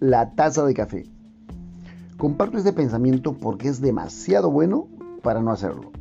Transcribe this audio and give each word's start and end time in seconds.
la 0.00 0.34
taza 0.34 0.64
de 0.64 0.72
café. 0.72 1.04
Comparto 2.16 2.56
este 2.56 2.72
pensamiento 2.72 3.34
porque 3.34 3.68
es 3.68 3.82
demasiado 3.82 4.50
bueno 4.50 4.88
para 5.22 5.42
no 5.42 5.50
hacerlo. 5.50 5.92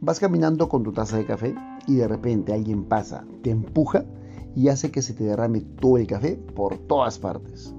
Vas 0.00 0.18
caminando 0.18 0.70
con 0.70 0.82
tu 0.82 0.92
taza 0.92 1.18
de 1.18 1.26
café 1.26 1.54
y 1.86 1.96
de 1.96 2.08
repente 2.08 2.54
alguien 2.54 2.84
pasa, 2.84 3.26
te 3.42 3.50
empuja 3.50 4.04
y 4.56 4.68
hace 4.68 4.90
que 4.90 5.02
se 5.02 5.12
te 5.12 5.24
derrame 5.24 5.60
todo 5.60 5.98
el 5.98 6.06
café 6.06 6.36
por 6.56 6.78
todas 6.78 7.18
partes. 7.18 7.74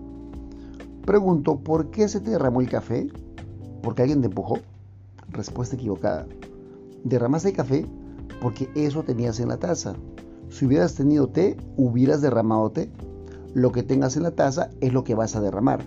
Pregunto, 1.06 1.58
¿por 1.58 1.90
qué 1.90 2.08
se 2.08 2.20
te 2.20 2.30
derramó 2.30 2.62
el 2.62 2.70
café? 2.70 3.08
¿Porque 3.82 4.04
alguien 4.04 4.22
te 4.22 4.28
empujó? 4.28 4.60
Respuesta 5.30 5.76
equivocada. 5.76 6.28
Derramaste 7.04 7.50
el 7.50 7.56
café 7.56 7.86
porque 8.42 8.70
eso 8.76 9.02
tenías 9.02 9.40
en 9.40 9.48
la 9.48 9.58
taza. 9.58 9.96
Si 10.50 10.68
hubieras 10.68 10.94
tenido 10.94 11.28
té, 11.28 11.58
hubieras 11.78 12.22
derramado 12.22 12.70
té. 12.70 12.92
Lo 13.56 13.72
que 13.72 13.84
tengas 13.84 14.18
en 14.18 14.24
la 14.24 14.32
taza 14.32 14.70
es 14.82 14.92
lo 14.92 15.06
que 15.06 15.16
vas 15.16 15.38
a 15.38 15.40
derramar. 15.40 15.80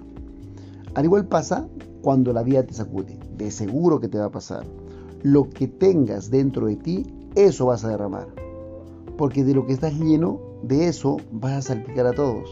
Al 0.95 1.05
igual 1.05 1.27
pasa 1.27 1.69
cuando 2.01 2.33
la 2.33 2.43
vida 2.43 2.63
te 2.63 2.73
sacude. 2.73 3.19
De 3.37 3.51
seguro 3.51 4.01
que 4.01 4.09
te 4.09 4.17
va 4.17 4.25
a 4.25 4.31
pasar. 4.31 4.65
Lo 5.23 5.51
que 5.51 5.69
tengas 5.69 6.31
dentro 6.31 6.67
de 6.67 6.77
ti, 6.77 7.07
eso 7.35 7.67
vas 7.67 7.85
a 7.85 7.91
derramar. 7.91 8.27
Porque 9.19 9.45
de 9.45 9.53
lo 9.53 9.67
que 9.67 9.75
estás 9.75 9.93
lleno, 9.93 10.41
de 10.63 10.89
eso 10.89 11.19
vas 11.31 11.53
a 11.53 11.61
salpicar 11.61 12.07
a 12.07 12.15
todos. 12.15 12.49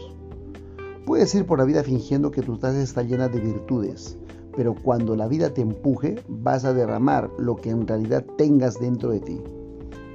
Puedes 1.07 1.33
ir 1.33 1.47
por 1.47 1.57
la 1.57 1.65
vida 1.65 1.81
fingiendo 1.81 2.29
que 2.29 2.43
tu 2.43 2.59
taza 2.59 2.79
está 2.79 3.01
llena 3.01 3.27
de 3.27 3.39
virtudes, 3.39 4.19
pero 4.55 4.75
cuando 4.75 5.15
la 5.15 5.27
vida 5.27 5.51
te 5.51 5.61
empuje, 5.61 6.21
vas 6.27 6.63
a 6.63 6.73
derramar 6.73 7.31
lo 7.39 7.55
que 7.55 7.71
en 7.71 7.87
realidad 7.87 8.23
tengas 8.37 8.79
dentro 8.79 9.09
de 9.09 9.21
ti. 9.21 9.41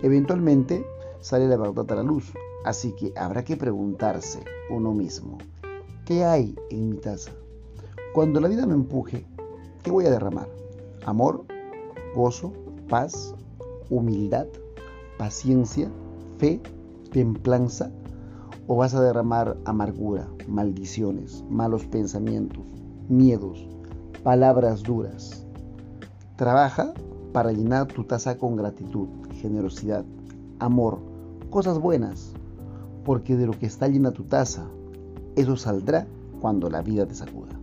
Eventualmente 0.05 0.87
sale 1.19 1.49
la 1.49 1.57
verdad 1.57 1.91
a 1.91 1.95
la 1.97 2.03
luz, 2.05 2.33
así 2.65 2.93
que 2.93 3.13
habrá 3.17 3.45
que 3.45 3.57
preguntarse 3.57 4.41
uno 4.71 4.93
mismo, 4.93 5.39
¿qué 6.05 6.25
hay 6.25 6.55
en 6.71 6.91
mi 6.91 6.97
taza? 6.97 7.33
Cuando 8.15 8.41
la 8.41 8.49
vida 8.49 8.67
me 8.67 8.75
empuje, 8.75 9.27
¿qué 9.83 9.91
voy 9.91 10.07
a 10.07 10.11
derramar? 10.11 10.49
¿Amor? 11.07 11.45
¿Gozo? 12.15 12.53
¿Paz? 12.89 13.35
¿Humildad? 13.91 14.47
¿Paciencia? 15.19 15.91
¿Fe? 16.39 16.61
¿Templanza? 17.11 17.91
¿O 18.67 18.77
vas 18.77 18.95
a 18.95 19.03
derramar 19.03 19.57
amargura, 19.65 20.29
maldiciones, 20.47 21.45
malos 21.49 21.87
pensamientos, 21.87 22.65
miedos, 23.09 23.67
palabras 24.23 24.83
duras? 24.83 25.47
Trabaja 26.37 26.93
para 27.33 27.53
llenar 27.53 27.87
tu 27.89 28.05
taza 28.05 28.37
con 28.39 28.57
gratitud, 28.57 29.09
generosidad, 29.41 30.05
amor, 30.59 31.01
cosas 31.51 31.79
buenas, 31.79 32.35
porque 33.05 33.37
de 33.37 33.47
lo 33.47 33.53
que 33.53 33.67
está 33.67 33.89
llena 33.89 34.13
tu 34.13 34.25
taza, 34.25 34.69
eso 35.37 35.57
saldrá 35.57 36.07
cuando 36.41 36.69
la 36.69 36.83
vida 36.83 37.07
te 37.07 37.15
sacuda. 37.15 37.62